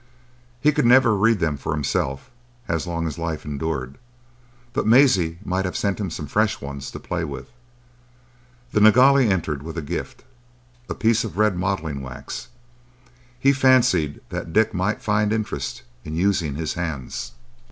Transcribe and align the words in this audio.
He 0.59 0.71
could 0.71 0.87
never 0.87 1.15
read 1.15 1.37
them 1.37 1.57
for 1.57 1.73
himself 1.73 2.31
as 2.67 2.87
long 2.87 3.05
as 3.05 3.19
life 3.19 3.45
endured; 3.45 3.99
but 4.73 4.87
Maisie 4.87 5.37
might 5.45 5.63
have 5.63 5.77
sent 5.77 5.99
him 5.99 6.09
some 6.09 6.25
fresh 6.25 6.59
ones 6.59 6.89
to 6.89 6.99
play 6.99 7.23
with. 7.23 7.51
The 8.71 8.79
Nilghai 8.81 9.25
entered 9.29 9.61
with 9.61 9.77
a 9.77 9.81
gift,—a 9.83 10.95
piece 10.95 11.23
of 11.23 11.37
red 11.37 11.55
modelling 11.55 12.01
wax. 12.01 12.47
He 13.39 13.53
fancied 13.53 14.21
that 14.29 14.51
Dick 14.53 14.73
might 14.73 15.03
find 15.03 15.31
interest 15.31 15.83
in 16.03 16.15
using 16.15 16.55
his 16.55 16.73
hands. 16.73 17.33